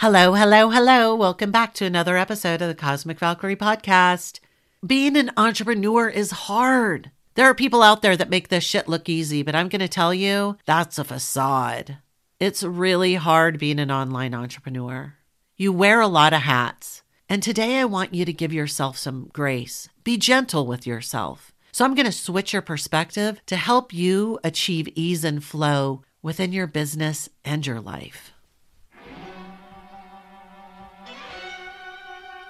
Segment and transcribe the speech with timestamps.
[0.00, 1.12] Hello, hello, hello.
[1.12, 4.38] Welcome back to another episode of the Cosmic Valkyrie podcast.
[4.86, 7.10] Being an entrepreneur is hard.
[7.34, 9.88] There are people out there that make this shit look easy, but I'm going to
[9.88, 11.98] tell you that's a facade.
[12.38, 15.14] It's really hard being an online entrepreneur.
[15.56, 17.02] You wear a lot of hats.
[17.28, 19.88] And today I want you to give yourself some grace.
[20.04, 21.50] Be gentle with yourself.
[21.72, 26.52] So I'm going to switch your perspective to help you achieve ease and flow within
[26.52, 28.32] your business and your life.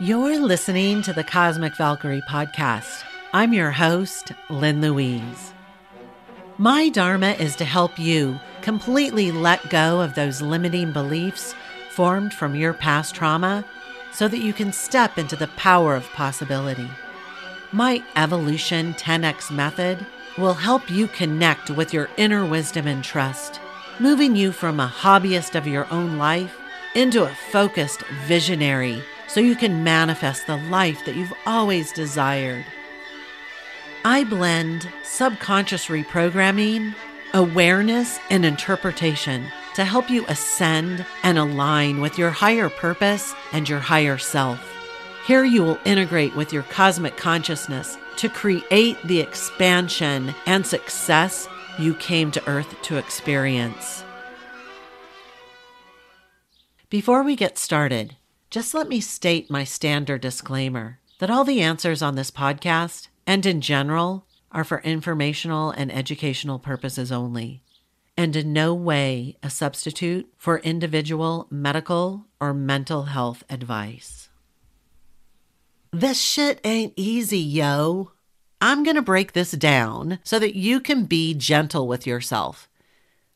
[0.01, 3.03] You're listening to the Cosmic Valkyrie podcast.
[3.33, 5.53] I'm your host, Lynn Louise.
[6.57, 11.53] My Dharma is to help you completely let go of those limiting beliefs
[11.91, 13.65] formed from your past trauma
[14.13, 16.89] so that you can step into the power of possibility.
[17.73, 20.07] My Evolution 10X method
[20.39, 23.59] will help you connect with your inner wisdom and trust,
[23.99, 26.57] moving you from a hobbyist of your own life
[26.95, 32.65] into a focused visionary so you can manifest the life that you've always desired.
[34.05, 36.95] I blend subconscious reprogramming,
[37.35, 43.81] awareness, and interpretation to help you ascend and align with your higher purpose and your
[43.81, 44.61] higher self.
[45.27, 51.47] Here you will integrate with your cosmic consciousness to create the expansion and success
[51.79, 54.03] you came to Earth to experience.
[56.91, 58.17] Before we get started,
[58.51, 63.45] just let me state my standard disclaimer that all the answers on this podcast and
[63.45, 67.63] in general are for informational and educational purposes only,
[68.17, 74.31] and in no way a substitute for individual medical or mental health advice.
[75.93, 78.13] This shit ain't easy, yo.
[78.63, 82.69] I'm going to break this down so that you can be gentle with yourself.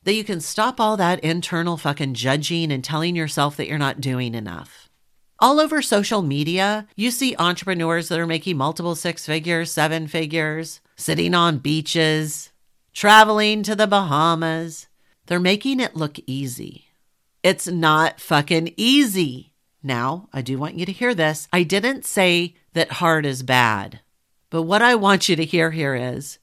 [0.04, 4.00] That you can stop all that internal fucking judging and telling yourself that you're not
[4.00, 4.88] doing enough.
[5.42, 10.80] All over social media, you see entrepreneurs that are making multiple six figures, seven figures,
[10.94, 12.52] sitting on beaches,
[12.94, 14.86] traveling to the Bahamas.
[15.26, 16.92] They're making it look easy.
[17.42, 19.52] It's not fucking easy.
[19.82, 21.48] Now, I do want you to hear this.
[21.52, 23.98] I didn't say that hard is bad.
[24.48, 26.38] But what I want you to hear here is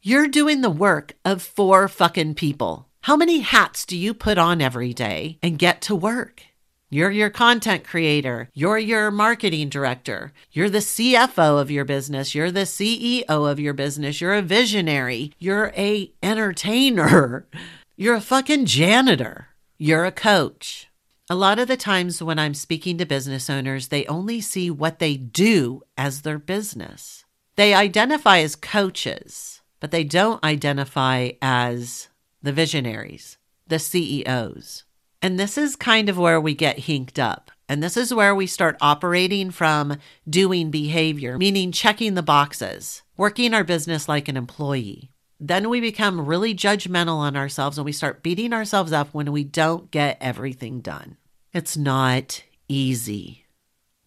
[0.00, 2.88] you're doing the work of four fucking people.
[3.02, 6.44] How many hats do you put on every day and get to work?
[6.90, 8.48] You're your content creator.
[8.54, 10.32] You're your marketing director.
[10.52, 12.34] You're the CFO of your business.
[12.34, 14.22] You're the CEO of your business.
[14.22, 15.32] You're a visionary.
[15.38, 17.46] You're a entertainer.
[18.00, 19.48] You're a fucking janitor.
[19.76, 20.88] You're a coach.
[21.28, 24.98] A lot of the times when I'm speaking to business owners, they only see what
[25.00, 27.24] they do as their business.
[27.56, 32.08] They identify as coaches, but they don't identify as
[32.40, 34.84] the visionaries, the CEOs.
[35.20, 37.50] And this is kind of where we get hinked up.
[37.68, 39.98] And this is where we start operating from
[40.28, 46.26] doing behavior, meaning checking the boxes, working our business like an employee then we become
[46.26, 50.80] really judgmental on ourselves and we start beating ourselves up when we don't get everything
[50.80, 51.16] done.
[51.52, 53.46] It's not easy.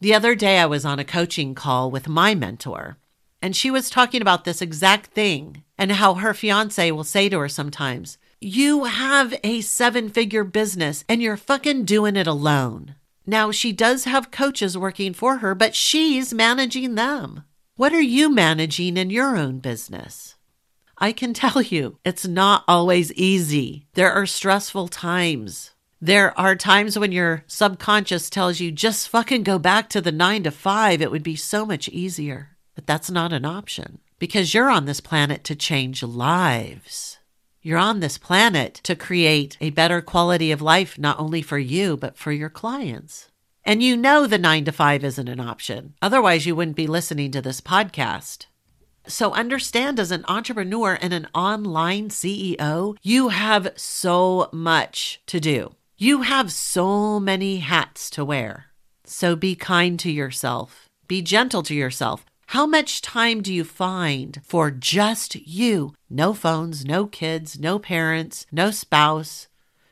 [0.02, 2.98] The other day, I was on a coaching call with my mentor,
[3.42, 7.40] and she was talking about this exact thing and how her fiance will say to
[7.40, 12.96] her sometimes, You have a seven figure business and you're fucking doing it alone.
[13.24, 17.44] Now, she does have coaches working for her, but she's managing them.
[17.75, 20.38] What are you managing in your own business?
[20.97, 23.85] I can tell you, it's not always easy.
[23.94, 25.69] There are stressful times.
[26.01, 30.41] There are times when your subconscious tells you just fucking go back to the nine
[30.44, 31.00] to five.
[31.00, 32.57] It would be so much easier.
[32.74, 37.19] But that's not an option because you're on this planet to change lives.
[37.64, 41.96] You're on this planet to create a better quality of life, not only for you,
[41.96, 43.30] but for your clients.
[43.64, 45.94] And you know the nine to five isn't an option.
[46.02, 48.48] Otherwise, you wouldn't be listening to this podcast.
[49.06, 55.76] So understand as an entrepreneur and an online CEO, you have so much to do.
[55.98, 58.72] You have so many hats to wear.
[59.06, 60.90] So be kind to yourself.
[61.07, 62.25] Be gentle to yourself.
[62.51, 65.94] How much time do you find for just you?
[66.09, 69.48] No phones, no kids, no parents, no spouse,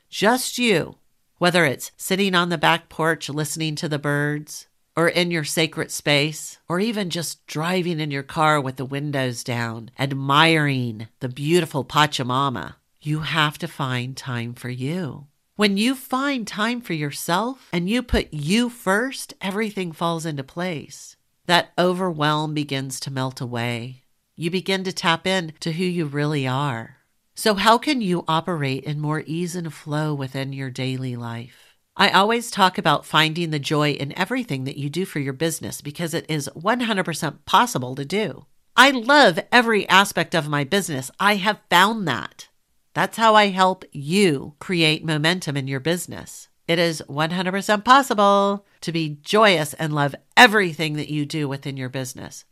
[0.10, 0.98] just you.
[1.38, 5.90] Whether it's sitting on the back porch listening to the birds, or in your sacred
[5.90, 11.86] space, or even just driving in your car with the windows down, admiring the beautiful
[11.86, 15.28] Pachamama, you have to find time for you.
[15.56, 21.16] When you find time for yourself and you put you first, everything falls into place.
[21.50, 24.04] That overwhelm begins to melt away.
[24.36, 26.98] You begin to tap in to who you really are.
[27.34, 31.76] So, how can you operate in more ease and flow within your daily life?
[31.98, 35.82] I always talk about finding the joy in everything that you do for your business
[35.82, 38.46] because it is 100% possible to do.
[38.76, 41.10] I love every aspect of my business.
[41.20, 42.50] I have found that.
[42.94, 46.49] That's how I help you create momentum in your business.
[46.70, 51.90] It is 100% possible to be joyous and love everything that you do within your
[51.90, 52.46] business,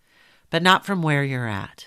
[0.50, 1.86] but not from where you're at.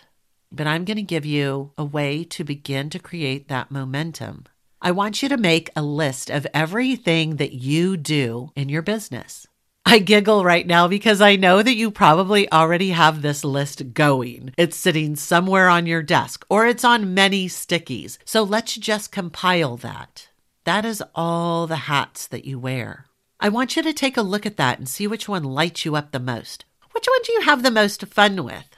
[0.53, 4.45] But I'm going to give you a way to begin to create that momentum.
[4.81, 9.49] I want you to make a list of everything that you do in your business.
[9.85, 14.55] I giggle right now because I know that you probably already have this list going.
[14.57, 18.19] It's sitting somewhere on your desk or it's on many stickies.
[18.25, 20.30] So let's just compile that.
[20.65, 23.07] That is all the hats that you wear.
[23.39, 25.97] I want you to take a look at that and see which one lights you
[25.97, 26.65] up the most.
[26.93, 28.69] Which one do you have the most fun with?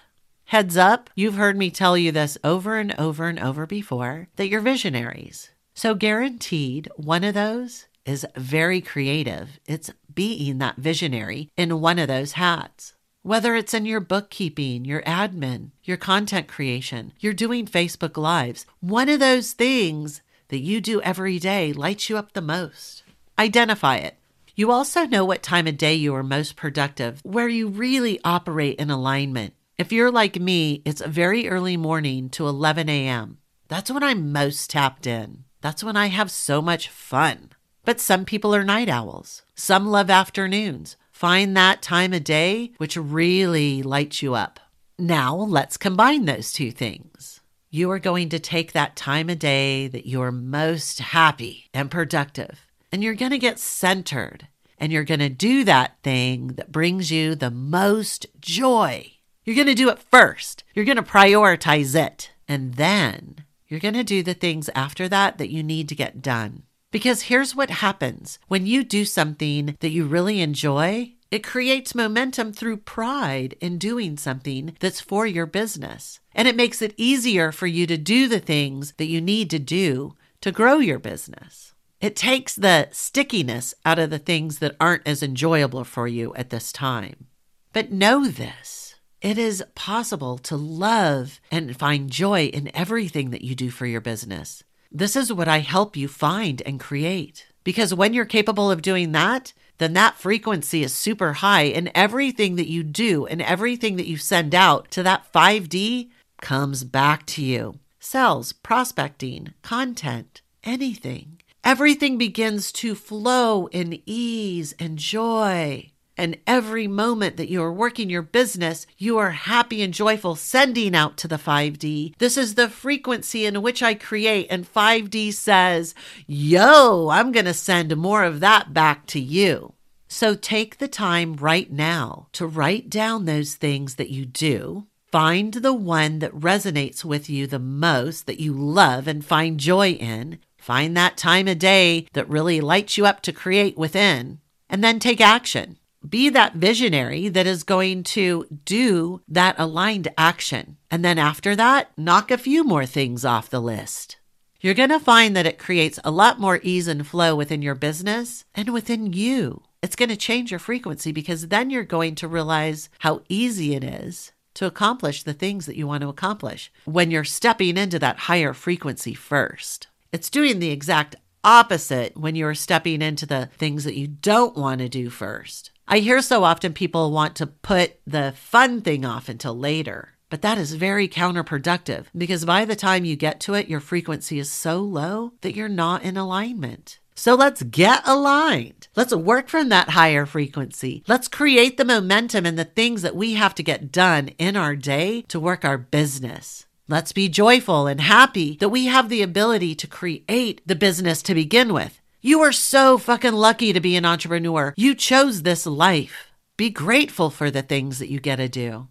[0.46, 4.48] Heads up, you've heard me tell you this over and over and over before that
[4.48, 5.50] you're visionaries.
[5.74, 9.58] So, guaranteed, one of those is very creative.
[9.66, 12.94] It's being that visionary in one of those hats.
[13.22, 19.08] Whether it's in your bookkeeping, your admin, your content creation, you're doing Facebook Lives, one
[19.08, 20.20] of those things
[20.52, 23.04] that you do every day lights you up the most.
[23.38, 24.18] Identify it.
[24.54, 28.78] You also know what time of day you are most productive, where you really operate
[28.78, 29.54] in alignment.
[29.78, 33.38] If you're like me, it's a very early morning to 11 a.m.
[33.68, 35.44] That's when I'm most tapped in.
[35.62, 37.52] That's when I have so much fun.
[37.86, 39.42] But some people are night owls.
[39.54, 40.98] Some love afternoons.
[41.10, 44.60] Find that time of day which really lights you up.
[44.98, 47.40] Now let's combine those two things.
[47.74, 51.90] You are going to take that time of day that you are most happy and
[51.90, 54.46] productive, and you're going to get centered,
[54.76, 59.12] and you're going to do that thing that brings you the most joy.
[59.46, 60.64] You're going to do it first.
[60.74, 62.32] You're going to prioritize it.
[62.46, 63.36] And then
[63.68, 66.64] you're going to do the things after that that you need to get done.
[66.90, 72.52] Because here's what happens when you do something that you really enjoy, it creates momentum
[72.52, 76.20] through pride in doing something that's for your business.
[76.34, 79.58] And it makes it easier for you to do the things that you need to
[79.58, 81.74] do to grow your business.
[82.00, 86.50] It takes the stickiness out of the things that aren't as enjoyable for you at
[86.50, 87.26] this time.
[87.72, 93.54] But know this it is possible to love and find joy in everything that you
[93.54, 94.64] do for your business.
[94.90, 97.46] This is what I help you find and create.
[97.62, 102.56] Because when you're capable of doing that, then that frequency is super high, and everything
[102.56, 106.10] that you do and everything that you send out to that 5D
[106.42, 107.78] comes back to you.
[107.98, 111.40] Sales, prospecting, content, anything.
[111.64, 115.88] Everything begins to flow in ease and joy.
[116.16, 120.94] And every moment that you are working your business, you are happy and joyful sending
[120.94, 122.18] out to the 5D.
[122.18, 124.48] This is the frequency in which I create.
[124.50, 125.94] And 5D says,
[126.26, 129.72] Yo, I'm going to send more of that back to you.
[130.08, 134.86] So take the time right now to write down those things that you do.
[135.12, 139.90] Find the one that resonates with you the most, that you love and find joy
[139.90, 140.38] in.
[140.56, 144.40] Find that time of day that really lights you up to create within.
[144.70, 145.76] And then take action
[146.08, 150.76] be that visionary that is going to do that aligned action.
[150.90, 154.16] And then after that, knock a few more things off the list.
[154.60, 157.74] You're going to find that it creates a lot more ease and flow within your
[157.74, 159.62] business and within you.
[159.82, 163.84] It's going to change your frequency because then you're going to realize how easy it
[163.84, 168.18] is to accomplish the things that you want to accomplish when you're stepping into that
[168.18, 169.88] higher frequency first.
[170.12, 174.80] It's doing the exact opposite when you're stepping into the things that you don't want
[174.80, 175.70] to do first.
[175.88, 180.10] I hear so often people want to put the fun thing off until later.
[180.30, 184.38] But that is very counterproductive because by the time you get to it, your frequency
[184.38, 187.00] is so low that you're not in alignment.
[187.14, 188.88] So let's get aligned.
[188.96, 191.02] Let's work from that higher frequency.
[191.06, 194.76] Let's create the momentum and the things that we have to get done in our
[194.76, 196.66] day to work our business.
[196.88, 201.34] Let's be joyful and happy that we have the ability to create the business to
[201.34, 202.00] begin with.
[202.20, 204.74] You are so fucking lucky to be an entrepreneur.
[204.76, 206.32] You chose this life.
[206.56, 208.88] Be grateful for the things that you get to do.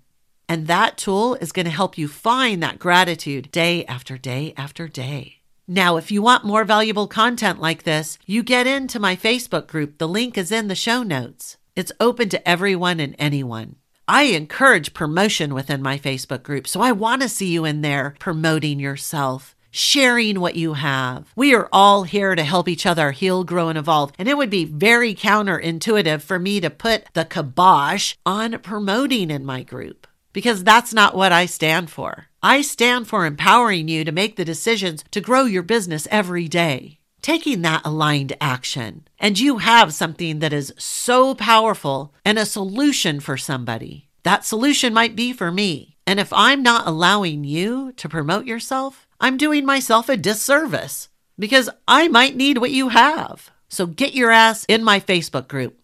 [0.49, 4.87] And that tool is going to help you find that gratitude day after day after
[4.87, 5.40] day.
[5.73, 9.99] Now, if you want more valuable content like this, you get into my Facebook group.
[9.99, 11.55] The link is in the show notes.
[11.77, 13.77] It's open to everyone and anyone.
[14.05, 18.15] I encourage promotion within my Facebook group, so I want to see you in there
[18.19, 21.31] promoting yourself sharing what you have.
[21.37, 24.11] We are all here to help each other heal, grow, and evolve.
[24.19, 29.45] And it would be very counterintuitive for me to put the kibosh on promoting in
[29.45, 32.27] my group because that's not what I stand for.
[32.43, 36.97] I stand for empowering you to make the decisions to grow your business every day.
[37.21, 39.07] taking that aligned action.
[39.19, 44.09] And you have something that is so powerful and a solution for somebody.
[44.23, 45.97] That solution might be for me.
[46.05, 51.69] And if I'm not allowing you to promote yourself, I'm doing myself a disservice because
[51.87, 53.51] I might need what you have.
[53.69, 55.80] So get your ass in my Facebook group.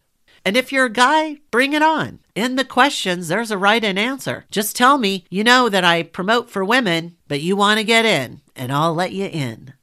[0.48, 2.20] And if you're a guy, bring it on.
[2.34, 4.46] In the questions, there's a right and answer.
[4.50, 8.06] Just tell me you know that I promote for women, but you want to get
[8.06, 9.74] in, and I'll let you in.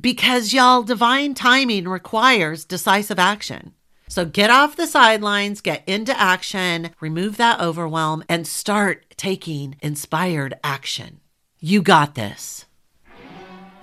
[0.00, 3.74] Because y'all, divine timing requires decisive action.
[4.06, 10.54] So get off the sidelines, get into action, remove that overwhelm, and start taking inspired
[10.62, 11.18] action.
[11.58, 12.66] You got this.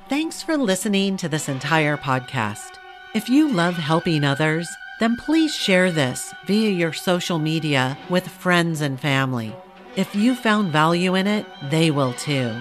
[0.08, 2.78] Thanks for listening to this entire podcast.
[3.14, 4.70] If you love helping others,
[5.02, 9.52] then please share this via your social media with friends and family.
[9.96, 12.54] If you found value in it, they will too.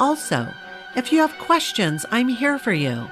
[0.00, 0.48] Also,
[0.96, 3.10] if you have questions, I'm here for you.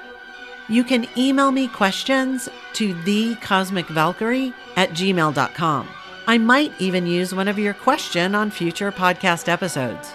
[0.69, 5.87] You can email me questions to thecosmicvalkyrie at gmail.com.
[6.25, 10.11] I might even use one of your question on future podcast episodes.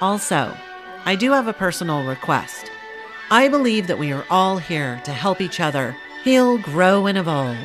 [0.00, 0.56] Also,
[1.04, 2.70] I do have a personal request.
[3.30, 5.94] I believe that we are all here to help each other
[6.26, 7.56] heal, grow, and evolve.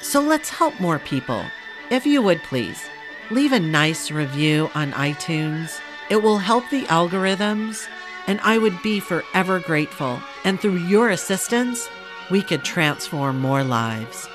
[0.00, 1.44] So let's help more people.
[1.88, 2.84] If you would please,
[3.30, 5.80] leave a nice review on iTunes.
[6.10, 7.86] It will help the algorithms,
[8.26, 10.20] and I would be forever grateful.
[10.42, 11.88] And through your assistance,
[12.28, 14.28] we could transform more lives.